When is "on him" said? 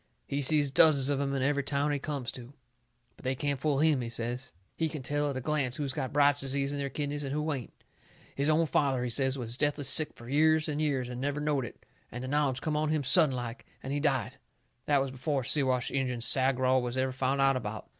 12.75-13.03